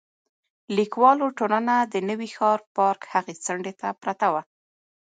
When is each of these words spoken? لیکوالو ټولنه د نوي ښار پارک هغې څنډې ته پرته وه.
لیکوالو 0.77 1.25
ټولنه 1.37 1.73
د 1.93 1.95
نوي 2.09 2.29
ښار 2.35 2.59
پارک 2.75 3.01
هغې 3.13 3.35
څنډې 3.45 3.73
ته 3.81 3.87
پرته 4.01 4.27
وه. 4.33 4.41